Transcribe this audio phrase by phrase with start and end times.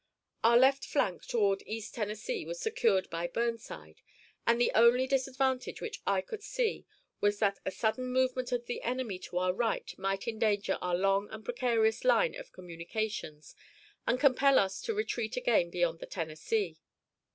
[0.43, 4.01] Our left flank toward East Tennessee was secured by Burnside,
[4.47, 6.87] and the only disadvantage which I could see
[7.19, 11.27] was that a sudden movement of the enemy to our right might endanger our long
[11.29, 13.53] and precarious line of communications
[14.07, 16.79] and compel us to retreat again beyond the Tennessee.